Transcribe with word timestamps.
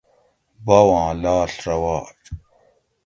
باواں 0.65 1.11
لاڷ 1.23 1.51
رواج 1.65 2.19